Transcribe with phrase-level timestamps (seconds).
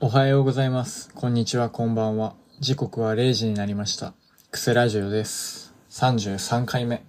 [0.00, 1.08] おはようございます。
[1.14, 2.34] こんにちは、こんばんは。
[2.58, 4.12] 時刻は0時になりました。
[4.50, 5.72] クセラジオです。
[5.90, 7.04] 33回目。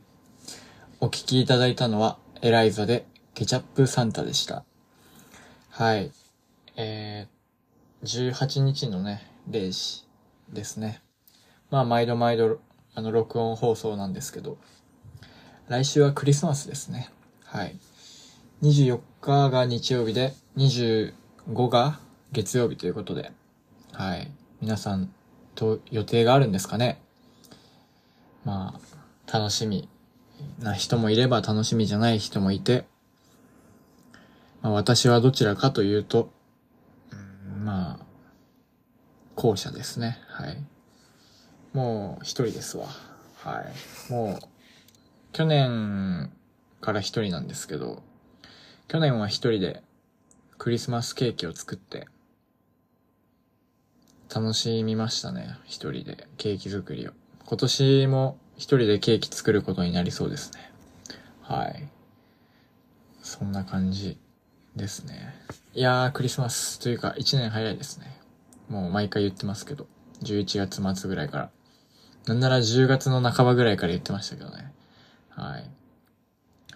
[1.00, 4.66] お聞きいただいたのは、エライザでケチャップサンタでした。
[5.72, 6.12] はい。
[6.76, 10.06] えー、18日のね、0時
[10.54, 11.02] ですね。
[11.72, 12.60] まあ、毎度毎度、
[12.94, 14.60] あの、録音放送なんですけど、
[15.70, 17.10] 来週はクリスマスですね。
[17.46, 17.76] はい。
[18.62, 22.00] 24日が日曜日で、25が
[22.32, 23.32] 月曜日ということで、
[23.92, 24.32] はい。
[24.62, 25.14] 皆さん
[25.56, 27.02] と予定があるんですかね？
[28.44, 28.80] ま
[29.28, 29.90] あ、楽しみ
[30.60, 32.86] な人もいれば楽しみじゃない人もいて、
[34.62, 36.32] まあ、私はどちらかというと、
[37.12, 37.16] う
[37.62, 38.06] んまあ、
[39.36, 40.20] 後者ですね。
[40.28, 40.64] はい。
[41.74, 42.88] もう一人ですわ。
[43.38, 44.12] はい。
[44.12, 44.48] もう、
[45.34, 46.32] 去年
[46.82, 48.04] から一人なんですけど、
[48.88, 49.84] 去年は一人で
[50.58, 52.08] クリスマスケーキを作って、
[54.34, 55.58] 楽しみましたね。
[55.66, 57.12] 一人でケーキ作りを。
[57.46, 60.72] 今年も一人でケーキ作ることになりそうですね。
[61.42, 61.88] はい。
[63.22, 64.18] そんな感じ
[64.76, 65.34] ですね。
[65.74, 68.18] いやー、クリスマスというか一年早いですね。
[68.70, 69.88] もう毎回言ってますけど。
[70.24, 71.50] 11月末ぐらいから。
[72.26, 74.72] なんなら10月の半ばぐらいから言ってましたけどね。
[75.30, 75.70] はい。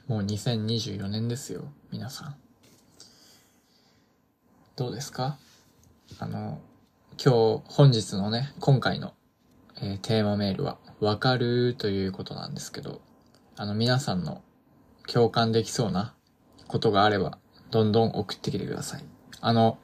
[0.07, 1.63] もう2024年ですよ。
[1.91, 2.35] 皆さん。
[4.75, 5.37] どうですか？
[6.19, 6.61] あの、
[7.21, 9.13] 今日、本日のね、今回の、
[9.81, 13.01] えーテーマメールは、わかるということなんですけど、
[13.57, 14.41] あの、皆さんの
[15.05, 16.15] 共感できそうな
[16.69, 17.37] ことがあれば、
[17.71, 19.03] どんどん送ってきてください。
[19.41, 19.79] あの、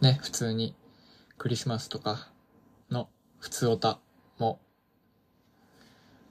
[0.00, 0.74] ね、普通に、
[1.36, 2.30] クリスマスとか
[2.90, 4.00] の普通おた
[4.38, 4.58] も、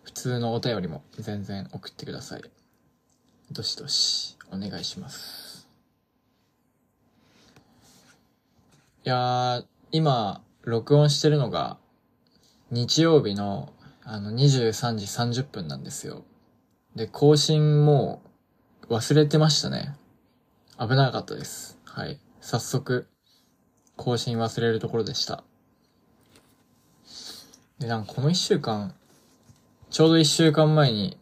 [0.02, 2.42] 普通のお便りも全然送ってください。
[3.52, 5.70] どしどし、お願いします。
[9.06, 11.80] いやー、今、録音してるのが、
[12.70, 13.74] 日曜日の、
[14.04, 15.06] あの、23時
[15.42, 16.26] 30分なんですよ。
[16.96, 18.22] で、更新も
[18.88, 19.96] 忘れてましたね。
[20.80, 21.80] 危なかったです。
[21.86, 22.20] はい。
[22.40, 23.08] 早速、
[23.96, 25.44] 更新忘れるところでした。
[27.80, 28.94] で、なんかこの一週間、
[29.90, 31.18] ちょうど一週間前に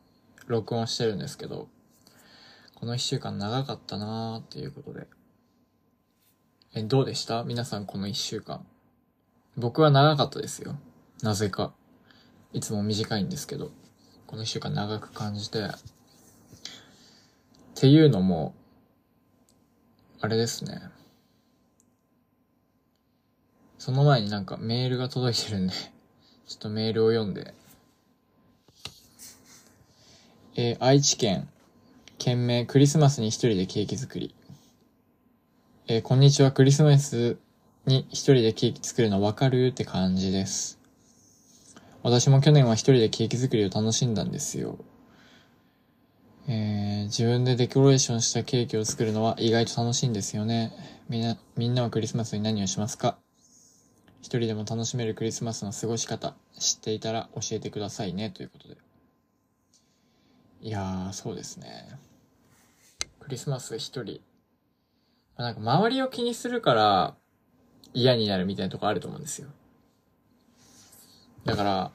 [0.48, 1.70] 録音してるんですけど、
[2.76, 5.08] この一週間長かったなーっていうことで。
[6.78, 7.44] え、どうでした？
[7.44, 8.64] 皆さんこの一週間。
[9.56, 10.76] 僕は長かったですよ。
[11.24, 11.74] なぜか。
[12.54, 13.72] いつも短いんですけど、
[14.28, 15.60] この一週間長く感じて。
[15.60, 15.64] っ
[17.74, 18.54] ていうのも、
[20.22, 20.80] あれですね。
[23.80, 25.74] その前になんかメールが届いてるんで、
[26.46, 27.56] ちょっとメールを読んで。
[30.54, 31.50] えー愛知県、
[32.20, 34.36] 県名クリスマスに一人でケーキ作り。
[35.90, 37.38] えーこんにちは、クリスマス
[37.86, 40.82] に一人でケーキ作るのわかるって感じです。
[42.04, 44.78] 私も去年は一人でケーキ作りを楽しんだんですよ。
[46.50, 50.74] えー自分でデコレーションしたケーキを作るのは意外と楽しいんですよね。
[51.08, 53.18] みんな、みんなはクリスマスに何をしますか？
[54.20, 58.76] 一人でも楽しめるクリスマスの過ごし方、知っていたら教えてくださいね、ということで。
[60.64, 61.88] いやー、そうですね。
[63.22, 64.20] クリスマス一人。
[65.38, 67.16] なんか周りを気にするから
[67.94, 69.50] 嫌になるみたいなとこあると思うんですよ。
[71.46, 71.92] だから、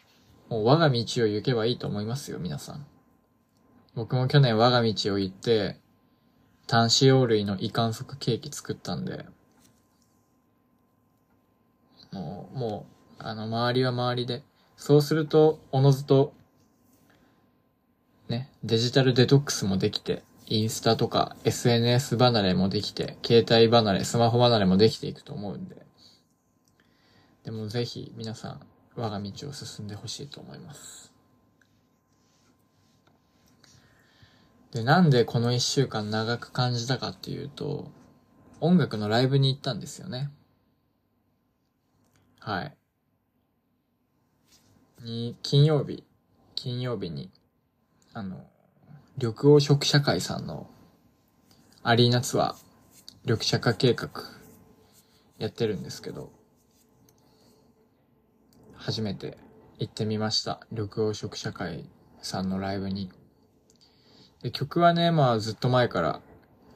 [0.48, 2.86] もう我が道を行けばいいと思いますよ、皆さん。
[3.94, 5.78] 僕も去年我が道を行って、
[6.66, 9.26] 単子葉類の異観測ケーキ作ったんで、
[12.12, 12.86] もう、も
[13.18, 14.42] う、あの、周りは周りで、
[14.76, 16.32] そうすると、おのずと、
[18.28, 25.76] ね、デジタルデトックスもできて、インスタとか SNS 離れもできて、携帯離れ、スマホ離れもできていくと思うんで。
[27.44, 28.60] でもぜひ皆さん、
[28.94, 31.12] 我が道を進んでほしいと思います。
[34.72, 37.90] で、なんでこの一週間長く感じたかっていうと、
[38.60, 40.30] 音楽のライブに行ったんですよね。
[42.38, 42.76] はい。
[45.02, 46.04] に、金曜日、
[46.54, 47.30] 金曜日に、
[48.14, 48.46] あの、
[49.18, 50.70] 緑黄色社会さんの
[51.82, 52.54] アリーナツアー、
[53.24, 54.08] 緑社化計画、
[55.38, 56.32] やってるんですけど、
[58.74, 59.36] 初めて
[59.78, 60.66] 行ってみました。
[60.70, 61.84] 緑黄色社会
[62.22, 63.10] さんのライブに。
[64.42, 66.22] で、曲はね、まあずっと前から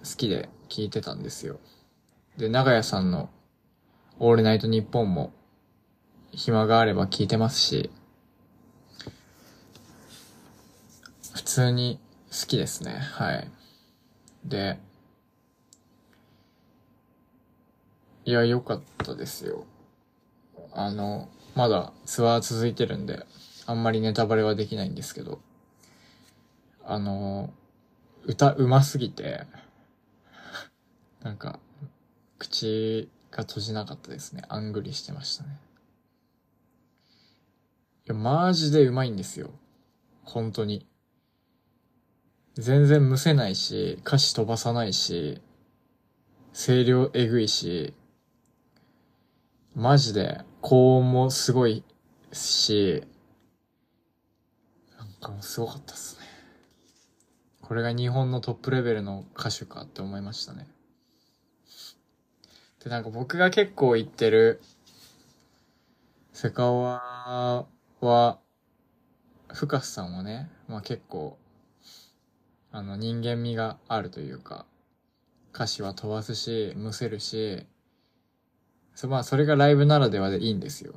[0.05, 1.59] 好きで聴いてたんですよ。
[2.37, 3.31] で、長屋さんの
[4.19, 5.33] オールナイトニッポンも
[6.33, 7.91] 暇があれば聴いてますし、
[11.33, 11.99] 普通に
[12.39, 12.93] 好きですね。
[12.93, 13.51] はい。
[14.45, 14.79] で、
[18.27, 19.65] いや、良かったですよ。
[20.73, 23.25] あの、まだツアー続いてるんで、
[23.65, 25.41] あんまりネタバレはできないんですけど、
[26.85, 27.55] あの、
[28.27, 29.47] 歌うますぎて、
[31.23, 31.59] なんか、
[32.39, 34.43] 口が閉じなかったですね。
[34.49, 35.59] あんぐりしてましたね。
[38.05, 39.53] いや、マジでうまいんですよ。
[40.23, 40.87] 本当に。
[42.59, 45.43] 全然むせないし、歌詞飛ばさないし、
[46.55, 47.93] 声量えぐいし、
[49.75, 51.85] マジで高音もすごい
[52.33, 53.05] し、
[54.99, 56.25] なんかもうすごかったっすね。
[57.61, 60.67] これが日本のトップレベルの歌手かって思いましたね。
[62.83, 64.63] で、なんか僕が結構言ってる、
[66.33, 67.67] セカオワ
[68.01, 68.39] は、
[69.49, 71.37] フカスさんはね、まあ結構、
[72.77, 74.67] あの人間味があるというか、
[75.55, 77.65] 歌詞は飛ばすし、むせるし、
[78.95, 80.93] そまあそれがライブならではでいいんですよ。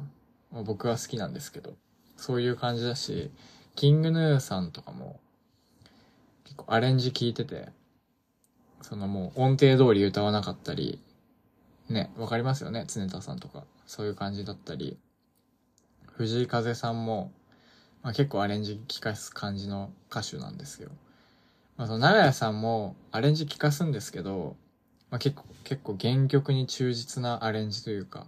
[0.52, 1.78] まあ、僕は好きなんですけど、
[2.18, 3.32] そういう感じだし、
[3.78, 5.22] キングヌーさんとかも、
[6.44, 7.70] 結構アレンジ聞いてて、
[8.82, 11.02] そのもう音程通り歌わなかったり、
[11.88, 13.64] ね、わかりますよね、常田さんとか。
[13.88, 15.00] そういう感じだったり、
[16.12, 17.32] 藤井風さんも、
[18.04, 20.90] まあ、結構アレンジ聞かす感じの歌手なんですよ。
[21.80, 24.58] まあ、その長屋さんもアレンジ聞かすんですけど、
[25.10, 28.28] まあ、結構、結構原曲に忠実なアレンジというか、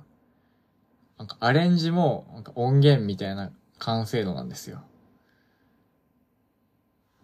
[1.18, 4.82] なんかアレンジもなんか音源みたいな完成度なんですよ。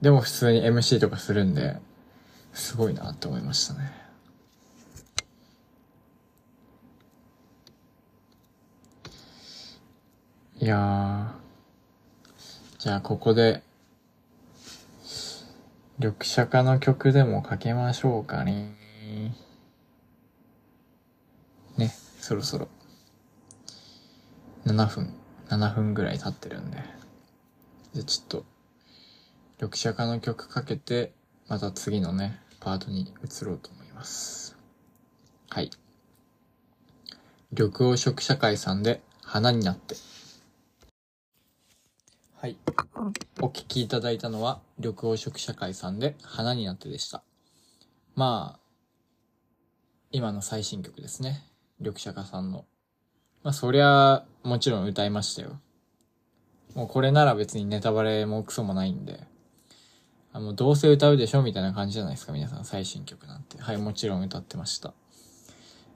[0.02, 1.78] でも普通に MC とかするんで、
[2.52, 3.94] すごいなって思いましたね。
[10.60, 12.80] いやー。
[12.80, 13.64] じゃあここで、
[16.00, 18.76] 緑茶化の曲でもかけましょうかね。
[21.76, 22.68] ね、そろそろ。
[24.66, 25.12] 7分、
[25.48, 26.78] 7分ぐらい経ってるんで。
[27.94, 28.46] じゃちょっと、
[29.60, 31.14] 緑茶化の曲かけて、
[31.48, 34.56] また次のね、パートに移ろうと思います。
[35.50, 35.72] はい。
[37.50, 39.96] 緑黄色社会さんで花になって。
[42.40, 42.56] はい。
[43.42, 47.24] お聞きいただいたのは、緑黄色社会さんで花になってでした。
[48.14, 48.60] まあ、
[50.12, 51.44] 今の最新曲ですね。
[51.80, 52.66] 緑茶家さんの。
[53.42, 55.60] まあそりゃ、もちろん歌いましたよ。
[56.76, 59.20] もうこれなら別にネタバレもクソもないんで。
[60.32, 61.42] あの、どうせ歌うでしょ？
[61.42, 62.66] みたいな感じじゃないですか、皆さん。
[62.66, 63.60] 最新曲なんて。
[63.60, 64.94] はい、もちろん歌ってました。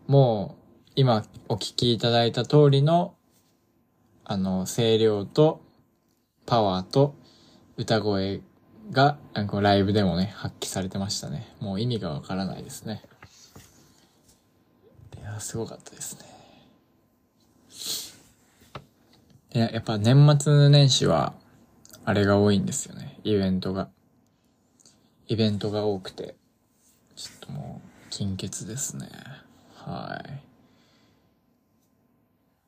[0.07, 0.57] も
[0.87, 3.13] う、今お聴きいただいた通りの、
[4.23, 5.61] あの、声量と、
[6.45, 7.15] パワーと
[7.77, 8.41] 歌声
[8.91, 11.47] が、なんかライブでもね、発揮されてましたね。
[11.59, 13.03] もう意味がわからないですね。
[15.19, 16.31] いや、すごかったですね。
[19.53, 21.33] いや、やっぱ年末年始は、
[22.05, 23.19] あれが多いんですよね。
[23.23, 23.89] イベントが。
[25.27, 26.35] イベントが多くて。
[27.15, 29.09] ちょっともう、金欠ですね。
[29.75, 30.23] は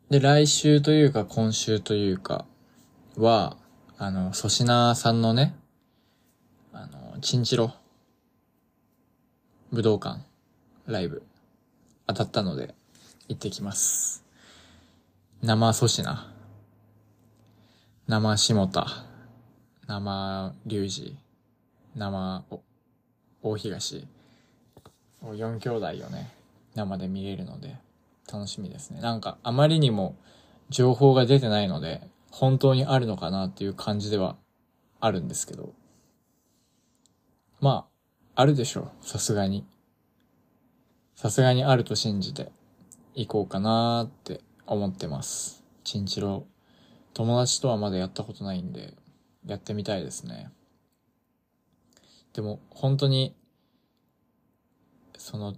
[0.09, 0.13] い。
[0.13, 2.45] で、来週というか今週というか
[3.17, 3.57] は、
[4.05, 5.55] あの、粗品さんのね、
[6.73, 7.71] あの、チンチロ、
[9.71, 10.19] 武道館、
[10.87, 11.23] ライブ、
[12.07, 12.75] 当たったので、
[13.29, 14.25] 行ってきます。
[15.41, 16.33] 生粗品、
[18.05, 18.87] 生下田、
[19.87, 21.17] 生隆二、
[21.95, 22.43] 生
[23.41, 24.05] 大東、
[25.23, 26.29] 4兄弟をね、
[26.75, 27.77] 生で見れるので、
[28.29, 28.99] 楽しみですね。
[28.99, 30.17] なんか、あまりにも
[30.69, 34.37] 情報が出てないので、本当にあるのかなっていう感じでは
[34.99, 35.75] あるんですけど。
[37.61, 37.87] ま
[38.35, 39.05] あ、あるでしょう。
[39.05, 39.67] さすがに。
[41.15, 42.51] さすがにあると信じて
[43.13, 45.63] 行こうかなーって思ってます。
[45.83, 46.47] チンチロ。
[47.13, 48.95] 友達とはまだやったことないんで、
[49.45, 50.49] やってみたいですね。
[52.33, 53.35] でも、本当に、
[55.19, 55.53] その、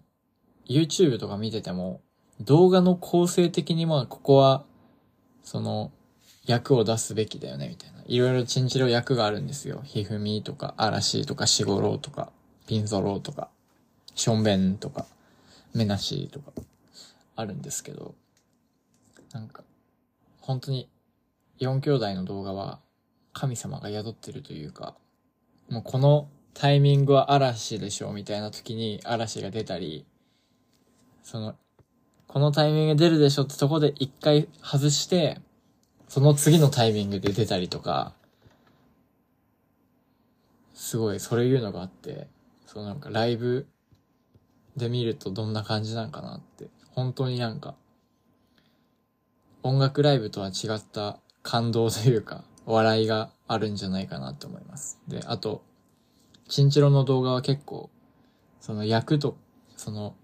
[0.68, 2.02] YouTube とか見てても、
[2.42, 4.66] 動画の構成的にまあ、ここは、
[5.42, 5.94] その、
[6.46, 8.04] 役を出すべきだよね、みたいな。
[8.06, 9.82] いろいろチンチロ役があるんですよ。
[9.84, 12.32] ひふみとか、嵐とか、しごろうとか、
[12.68, 13.50] ピンゾロウとか、
[14.14, 15.06] しょんべんとか、
[15.74, 16.52] めなしとか、
[17.36, 18.16] あるんですけど、
[19.34, 19.64] なんか、
[20.40, 20.90] 本当に、
[21.58, 22.80] 四兄弟の動画は、
[23.34, 24.96] 神様が宿ってるというか、
[25.70, 30.06] もうこのタイミングは嵐でしょ、みたいな時に嵐が出たり、
[31.24, 31.56] その、
[32.28, 35.42] このタイミング出るでしょってとこで一回外して、
[36.08, 38.14] その次のタイミングで出たりとか、
[40.74, 42.28] すごい、そういうのがあって、
[42.66, 43.68] そうなんかライブ
[44.76, 47.76] で見るとどんな感じなんかなって、本当になんか、
[49.64, 55.00] 音楽ライブとは違った感動というか、笑いがあるんじゃないかなと思います。
[55.08, 55.64] で、あと、
[56.48, 57.90] チンチロの動画は結構、
[58.60, 59.38] その役と、
[59.76, 60.16] その、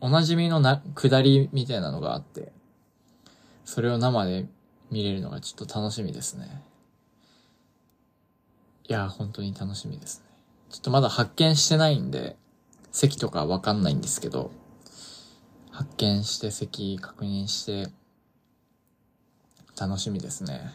[0.00, 2.52] おなじみのな、下りみたいなのがあって、
[3.64, 4.46] それを生で
[4.92, 6.62] 見れるのがちょっと楽しみですね。
[8.86, 10.26] いや、本当に楽しみですね。
[10.70, 12.36] ちょっとまだ発見してないんで、
[12.92, 14.50] 席とかわかんないんですけど、
[15.70, 17.90] 発見して席確認して、
[19.80, 20.74] 楽しみですね。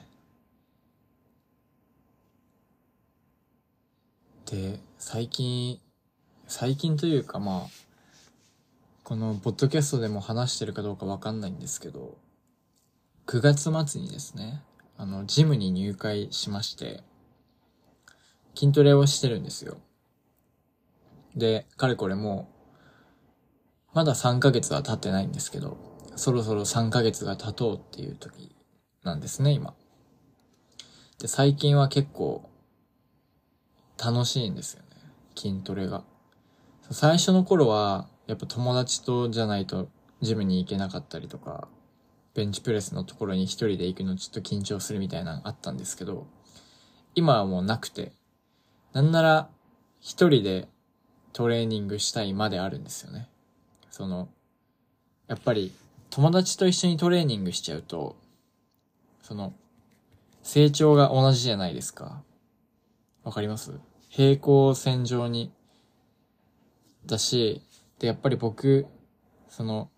[4.49, 5.79] で、最近、
[6.47, 7.69] 最近というかまあ、
[9.03, 12.17] このポッドキャストでも話してるかどうかわかんないんですけど、
[13.27, 14.61] 9月末にですね、
[14.95, 17.03] あの、ジムに入会しまして、
[18.55, 19.79] 筋トレをしてるんですよ。
[21.35, 22.49] で、かれこれも
[23.93, 25.77] う、まだ3ヶ月は経ってないんですけど、
[26.15, 28.55] そろそろ3ヶ月が経とうっていう時
[29.03, 29.73] なんですね、今。
[31.19, 32.49] で、最近は結構、
[34.01, 34.87] 楽しいんですよね。
[35.35, 36.05] 筋トレが。
[36.91, 39.89] 最初の頃は、やっぱ友達とじゃないと
[40.21, 41.67] ジムに行けなかったりとか、
[42.37, 46.27] ベンチプレスのところに一人で行くのちょっと緊張するみたいなのあったんですけど、
[47.15, 48.11] 今はもうなくて、
[48.93, 49.49] なんなら
[49.99, 50.67] 一人で
[51.33, 53.27] トレーニングしたいまであるんですよね。
[53.89, 54.29] その、
[55.27, 55.71] やっぱり
[56.11, 58.15] 友達と一緒にトレーニングしちゃうと、
[59.23, 59.55] その、
[60.43, 62.21] 成長が同じじゃないですか。
[63.23, 63.79] わかります？
[64.09, 65.51] 平行線上に、
[67.07, 67.63] だし、
[67.97, 68.85] で、やっぱり僕、
[69.49, 69.89] その、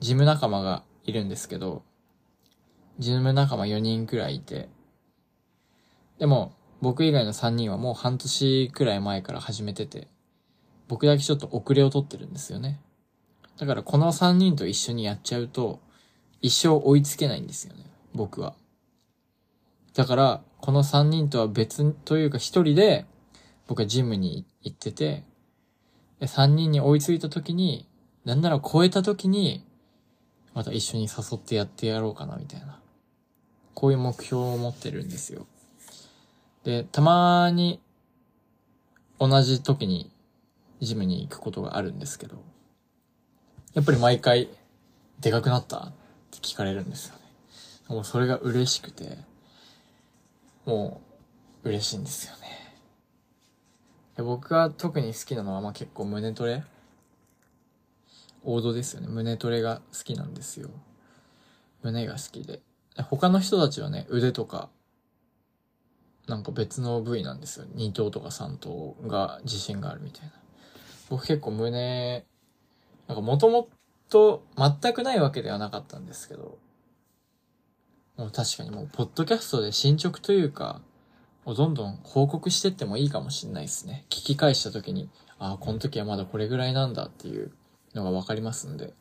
[0.00, 1.82] ジム仲間がいるんですけど、
[2.98, 4.68] ジム仲間4人くらいいて、
[6.18, 10.08] でも、僕以外の3人はもう半年くらい前から始めてて、
[10.88, 12.80] 僕だけちょっと遅れを取ってるんですよね。
[13.58, 15.80] だからこの3人と一緒にやっちゃうと、
[16.40, 17.84] 一生追いつけないんですよね。
[18.14, 18.54] 僕は。
[19.94, 23.06] だから、この3人とは別というか1人で、
[23.66, 25.24] 僕はジムに行ってて、
[26.20, 27.88] で3人に追いついた時に、
[28.24, 29.64] なんなら超えた時に、
[30.54, 32.80] また一緒に誘ってやってやろうかな、みたいな。
[33.74, 35.46] こういう目標を持ってるんですよ。
[36.62, 37.80] で、たまに、
[39.18, 40.10] 同じ時に
[40.80, 42.42] ジムに行くことがあるんですけど、
[43.74, 44.48] やっぱり毎回、
[45.20, 45.92] でかくなったっ
[46.30, 47.20] て聞かれるんですよね。
[47.88, 49.18] もうそれが嬉しくて、
[50.64, 51.00] も
[51.64, 52.44] う、嬉しいんですよね。
[54.16, 56.62] で僕が特に好きなのは、まあ結構胸トレ
[58.44, 59.08] 王道ですよね。
[59.08, 60.70] 胸トレが好きなんですよ。
[61.82, 62.62] 胸が好きで。
[63.10, 64.70] 他の人たちはね、腕とか、
[66.26, 67.66] なんか別の部位なんですよ。
[67.74, 70.32] 2頭とか3頭が自信があるみたいな。
[71.10, 72.24] 僕結構胸、
[73.08, 73.68] なんかもとも
[74.08, 76.58] と全くないわけではなかったんですけど、
[78.16, 80.80] もう確かにもう、ポッドキャストで進捗というか、
[81.44, 84.06] をどんどん報告してってもいいかもしんないですね。
[84.08, 87.52] 聞き返した時に、ああ、この時はまだこれぐらいなんだっていう
[87.94, 88.92] のがわかりますんで。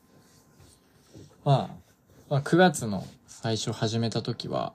[1.43, 1.69] まあ、
[2.29, 4.73] まあ、9月の最初始めた時は、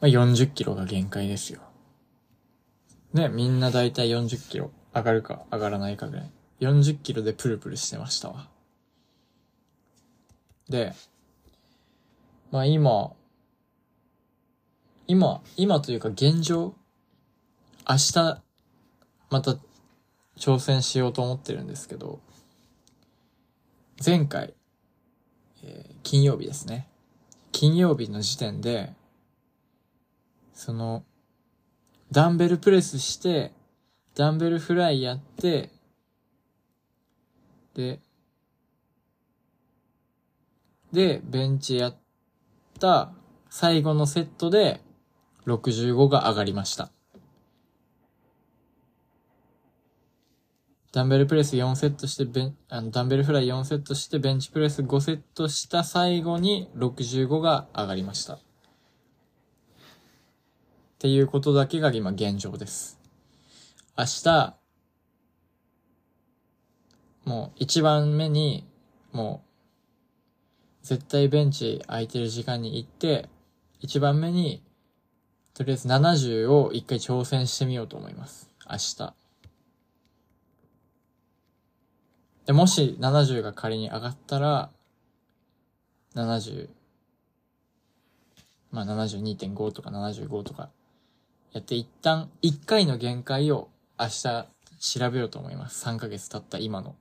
[0.00, 1.60] まあ、40キロが限界ですよ。
[3.12, 6.30] ね、みんなだいたい40キロ上がるか上がらないかぐらい。
[6.60, 8.48] 40キロでプルプルしてましたわ。
[10.68, 10.92] で、
[12.50, 13.12] まあ今、
[15.06, 16.74] 今、今というか現状、
[17.88, 18.42] 明日、
[19.30, 19.56] また
[20.36, 22.20] 挑戦しようと思ってるんですけど、
[24.04, 24.54] 前回、
[25.62, 26.88] えー、金曜日ですね。
[27.52, 28.94] 金曜日の時点で、
[30.54, 31.04] その、
[32.10, 33.52] ダンベルプレスして、
[34.14, 35.70] ダンベルフライやって、
[37.74, 38.00] で、
[40.92, 41.96] で、ベンチやっ
[42.78, 43.12] た
[43.48, 44.80] 最後のセットで
[45.46, 46.90] 65が上がりました。
[50.92, 58.34] ダンベルプレス4セットしてベン、あの、ダンベルフライ4セットしてベンチプレス5セットした最後に65が上がりました。
[58.34, 58.38] っ
[60.98, 62.98] ていうことだけが今現状です。
[63.96, 64.56] 明日、
[67.24, 68.66] もう一番目に、
[69.12, 69.44] も
[70.82, 73.28] う、絶対ベンチ空いてる時間に行って、
[73.78, 74.64] 一番目に、
[75.54, 78.50] とりあえず70を一回挑戦してみようと思います。
[78.68, 79.19] 明日。
[82.50, 84.70] で、もし70が仮に上がったら、
[86.16, 86.68] 70、
[88.72, 90.68] まあ72.5とか75とか
[91.52, 93.68] やって一旦1回の限界を
[94.00, 94.22] 明日
[94.80, 95.86] 調べようと思います。
[95.86, 96.96] 3ヶ月経った今の。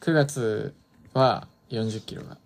[0.00, 0.74] 9月
[1.14, 2.38] は40キロが、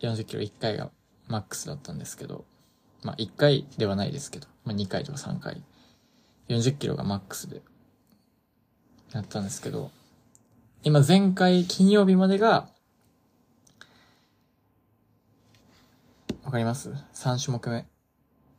[0.00, 0.90] 40キロ1回が
[1.26, 2.44] マックスだったんですけど、
[3.02, 5.62] まあ1回ではないですけど、まあ2回とか3回、
[6.48, 7.62] 40キロがマックスで、
[9.14, 9.90] やったんですけど、
[10.86, 12.68] 今前回金曜日までが、
[16.44, 17.86] わかります ?3 種目目。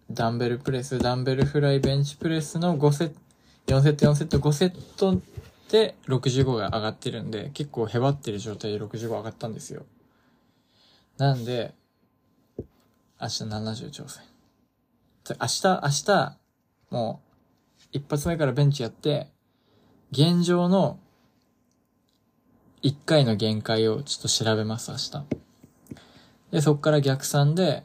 [0.10, 3.14] ダンベルプレス、ダンベルフライ、ベンチプレスの5セッ
[3.68, 5.22] ト、4セット、4セット、5セット
[5.70, 9.86] で65が上がってるんで、結構へばってる状態で65上がったんですよ。
[11.18, 11.76] なんで、
[12.58, 14.24] 明日70挑戦。
[15.30, 16.38] 明日、明日、
[16.90, 17.22] も
[17.84, 19.28] う、一発目からベンチやって、
[20.12, 21.00] 現状の
[22.84, 25.26] 1回の限界をちょっと調べます、明日。
[26.52, 27.84] で、そこから逆算で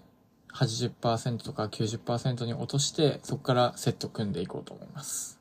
[0.52, 5.40] 80%とか90%に落として、そこからセット組んでいこうと思います。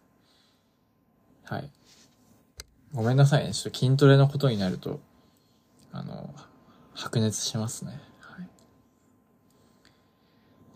[1.43, 1.69] はい。
[2.93, 3.53] ごめんなさいね。
[3.53, 4.99] ちょっと筋トレのことになると、
[5.91, 6.33] あの、
[6.93, 7.99] 白熱しますね。
[8.19, 8.45] はい。
[8.45, 8.47] っ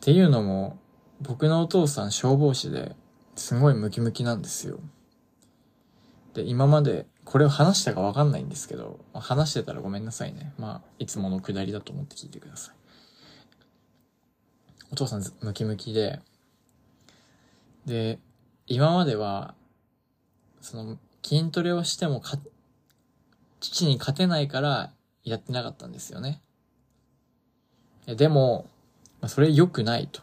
[0.01, 0.79] ていうのも、
[1.21, 2.95] 僕のお父さん消防士で
[3.35, 4.79] すごいムキムキなんですよ。
[6.33, 10.53] で、今までこれを話したかわかんないんですけど、話してたらごめんなさいね。
[10.57, 12.75] まあ、いつものくだりだと思って聞いてください。
[14.91, 16.19] お父さんムキムキで、
[17.85, 18.19] で、
[18.67, 19.55] 今までは、
[20.61, 22.37] その、筋トレをしてもか、
[23.59, 26.41] 父に勝てないからやってなかったんですよね。
[28.05, 28.69] でも、
[29.27, 30.21] それ良くないと。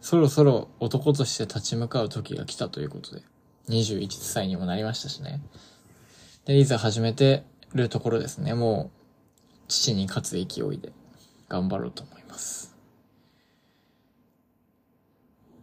[0.00, 3.22] そろそろ男として立ち向かう時が来たということで、
[3.68, 5.40] 21歳にもなりましたしね。
[6.48, 8.54] で、いざ始めてるところですね。
[8.54, 10.92] もう、父に勝つ勢いで
[11.46, 12.74] 頑張ろうと思います。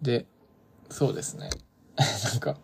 [0.03, 0.27] で、
[0.91, 1.49] そうですね。
[1.97, 2.59] なんか、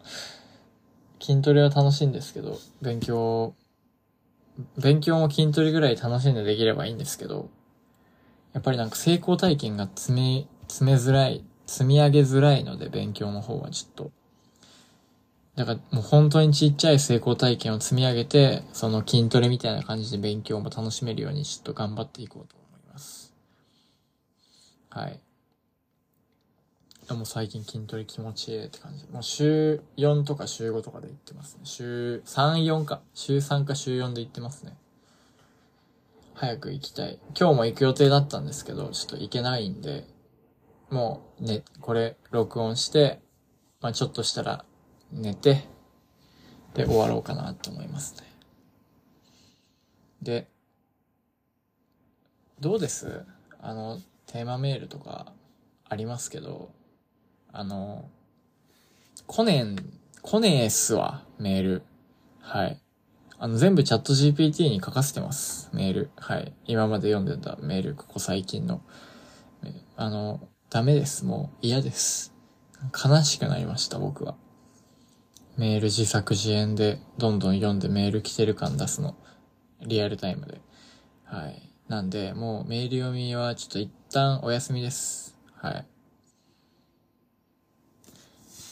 [1.20, 3.56] 筋トレは楽しいんですけど、勉強、
[4.78, 7.50] 勉強も筋トレぐらい楽しんでできればいいんですけど、
[8.54, 14.12] やっぱりなんか成功体験が積み、詰めづらい、積み上げづらいので、勉強の方はちょっと、
[15.56, 23.34] だからもう本当にちっちゃい成功体験を積み上げて、その筋トレみたいな感じで勉強も楽しめるようにちょっと頑張っていこうと思います。
[24.90, 25.20] はい。
[27.08, 29.06] でも最近筋トレ気持ちいいって感じ。
[29.12, 31.62] もう週4とか週5とかで行ってますね。
[31.66, 33.02] 週3、4か。
[33.14, 34.78] 週3か週4で行ってますね。
[36.34, 37.20] 早く行きたい。
[37.38, 40.08] 今日も行く予定だったんですけど、ちょっと行けないんで、
[40.90, 43.20] もうね、これ録音して、
[43.82, 44.64] まあちょっとしたら
[45.12, 45.68] 寝て、
[46.74, 48.28] で、終わろうかなと思いますね。
[50.22, 50.48] で、
[52.60, 53.26] どうです？
[53.60, 55.34] あの、テーマメールとか
[55.90, 56.72] ありますけど、
[57.52, 58.10] あの、
[59.28, 59.76] コネン、
[60.22, 61.24] コネースは？
[61.40, 61.84] メール。
[62.40, 62.80] はい。
[63.40, 65.70] あの、全部チャット GPT に書かせてます。
[65.74, 66.12] メール。
[66.16, 66.54] はい。
[66.66, 68.82] 今まで読んでたメール、ここ最近の。
[69.98, 71.26] あの、ダメです。
[71.26, 72.34] もう嫌です。
[72.94, 74.36] 悲しくなりました、僕は。
[75.58, 79.16] メール自作自演でどんどん読んでメール来てる感出すの。
[79.82, 80.62] リアルタイムで。
[81.26, 81.70] はい。
[81.88, 85.38] なんで、もうメール読みはちょっと一旦お休みです。
[85.56, 85.86] はい。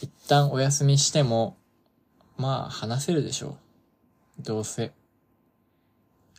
[0.02, 1.58] 一旦お休みしても、
[2.38, 3.58] まあ話せるでしょ
[4.40, 4.44] う。
[4.44, 4.94] どうせ。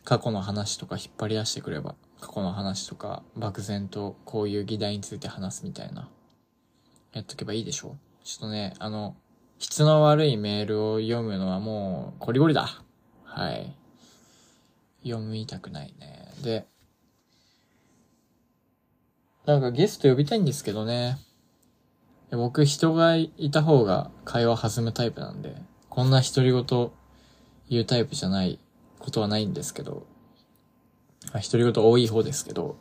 [0.03, 6.09] 過去の話とか引っ張り出してくれば、過去の話とか漠然とこういう議題について話すみたいな。
[7.13, 8.25] やっとけばいいでしょう。
[8.25, 9.15] ちょっとね、あの、
[9.61, 12.83] 質の悪いメールを読むのはもう、コリゴリだ。
[13.23, 13.75] はい。
[15.03, 16.33] 読みたくないね。
[16.43, 16.65] で、
[19.45, 21.19] なんかゲスト呼びたいんですけどね。
[22.31, 25.55] 僕人がいた方が会話弾むタイプなんで、
[25.89, 26.91] こんな独り言
[27.69, 28.59] 言うタイプじゃない
[28.97, 30.07] ことはないんですけど、
[31.33, 32.77] まあ、独り言多い方ですけど、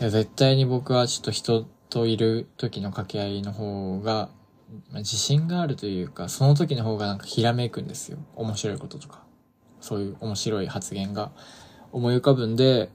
[0.00, 4.30] いや絶対に僕はちょっと人といる時の掛け合いの方が、
[4.92, 8.18] 自信があるというか、その時の方がなんかひらめくんですよ。
[8.36, 9.24] 面白いこととか。
[9.80, 11.32] そういう面白い発言が
[11.92, 12.90] 思い浮かぶんで、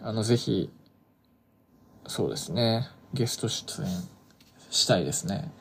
[0.00, 0.70] あの、ぜひ、
[2.06, 3.88] そうですね、ゲスト出演
[4.70, 5.52] したいですね。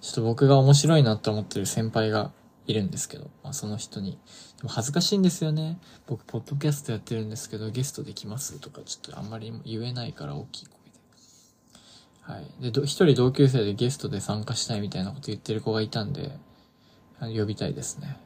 [0.00, 2.32] ちょっと僕が面白いなって思ってる先輩が
[2.66, 4.18] いるんですけど、まあ、その人に。
[4.58, 5.78] でも恥ずかしいんですよね。
[6.06, 10.77] 僕、ポッドキャストやってるんですけど、ゲストできますとか、ちょっとあんまり言えないから大きい声
[12.28, 12.70] はい。
[12.70, 16.38] で、一人同級生でゲストで参加したいみたいなこと言ってる子がいたんで、
[17.20, 18.18] 呼びたいですね。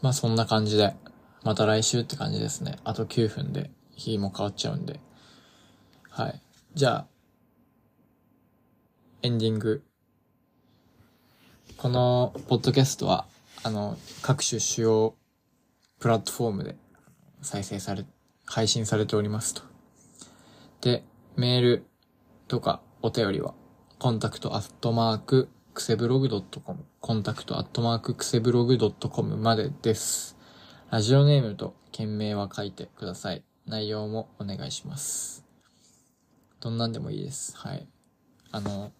[0.00, 0.94] まあそんな感じで、
[1.42, 2.76] また来週って感じですね。
[2.84, 5.00] あと9分で日も変わっちゃうんで。
[6.08, 6.40] はい。
[6.74, 7.06] じゃあ、
[9.22, 9.82] エンディング。
[11.76, 13.26] このポッドキャストは、
[13.64, 15.16] あの、各種主要
[15.98, 16.76] ププラットフォームで
[17.42, 18.04] 再生され、
[18.44, 19.62] 配信されておりますと。
[20.80, 21.02] で、
[21.36, 21.86] メール
[22.48, 23.54] とかお便りは、
[23.98, 30.36] contact アットマーククセブログドットコム、 contact アットマーククセブログドットコムまでです。
[30.90, 33.44] ラジオネームと件名は書いてください。
[33.66, 35.44] 内容もお願いします。
[36.60, 37.56] どんなんでもいいです。
[37.56, 37.88] はい。
[38.52, 38.92] あの、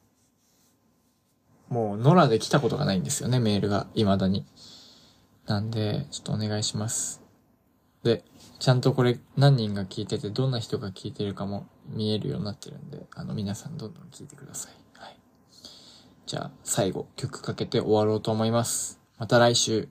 [1.68, 4.44] もう、野良で来たことがないんですよね、メールが、未だに。
[5.46, 7.22] なんで、ちょっとお願いします。
[8.02, 8.24] で、
[8.58, 14.72] ちゃんとこれ何人が聞いてて、どんな人が聞いてるかも見えるようになってるんで、あの、皆さんどんどん聞いてください。
[14.98, 15.18] はい。
[16.26, 19.00] じゃあ、最後、曲かけて終わろうと思います。
[19.18, 19.88] また来週。